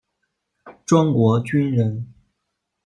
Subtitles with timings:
[0.83, 2.11] 庄国钧人。